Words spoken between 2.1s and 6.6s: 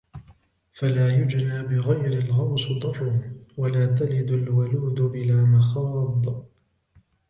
الغوصِ درٌّ...ولا تلِدُ الوَلودُ بلا مخاضِ